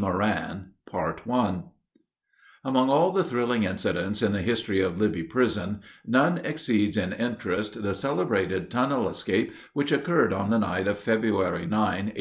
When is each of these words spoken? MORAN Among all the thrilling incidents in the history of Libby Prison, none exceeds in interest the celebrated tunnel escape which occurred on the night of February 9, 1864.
MORAN 0.00 0.74
Among 2.64 2.88
all 2.88 3.10
the 3.10 3.24
thrilling 3.24 3.64
incidents 3.64 4.22
in 4.22 4.30
the 4.30 4.42
history 4.42 4.80
of 4.80 4.96
Libby 5.00 5.24
Prison, 5.24 5.80
none 6.06 6.38
exceeds 6.44 6.96
in 6.96 7.12
interest 7.12 7.82
the 7.82 7.94
celebrated 7.94 8.70
tunnel 8.70 9.08
escape 9.08 9.52
which 9.72 9.90
occurred 9.90 10.32
on 10.32 10.50
the 10.50 10.58
night 10.60 10.86
of 10.86 10.98
February 11.00 11.66
9, 11.66 11.66
1864. 11.72 12.16